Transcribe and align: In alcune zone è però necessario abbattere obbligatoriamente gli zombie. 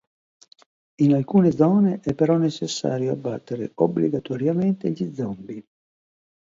In 1.03 1.13
alcune 1.13 1.51
zone 1.51 1.99
è 2.01 2.15
però 2.15 2.37
necessario 2.37 3.11
abbattere 3.11 3.71
obbligatoriamente 3.75 4.89
gli 4.89 5.13
zombie. 5.13 5.63